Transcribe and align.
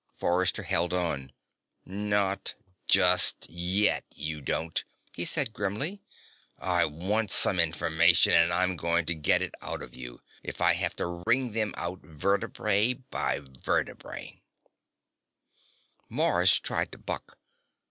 Forrester 0.15 0.63
held 0.63 0.93
on. 0.95 1.31
"Not 1.85 2.55
just 2.87 3.45
yet 3.51 4.03
you 4.15 4.41
don't," 4.41 4.83
he 5.15 5.25
said 5.25 5.53
grimly. 5.53 6.01
"I 6.57 6.85
want 6.85 7.29
some 7.29 7.59
information, 7.59 8.31
and 8.33 8.51
I'm 8.51 8.75
going 8.77 9.05
to 9.05 9.13
get 9.13 9.43
it 9.43 9.53
out 9.61 9.83
of 9.83 9.93
you 9.93 10.23
if 10.41 10.59
I 10.59 10.73
have 10.73 10.95
to 10.95 11.21
wring 11.27 11.51
them 11.51 11.75
out 11.77 11.99
vertebra 12.01 12.95
by 12.95 13.41
vertebra." 13.59 14.23
Mars 16.09 16.59
tried 16.59 16.91
to 16.93 16.97
buck. 16.97 17.37